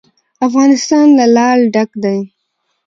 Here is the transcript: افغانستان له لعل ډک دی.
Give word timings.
افغانستان 0.47 1.05
له 1.17 1.25
لعل 1.35 1.61
ډک 1.73 1.89
دی. 2.03 2.17